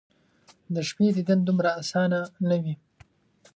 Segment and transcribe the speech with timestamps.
[0.73, 2.75] د شپې دیدن دومره اسانه ،نه وي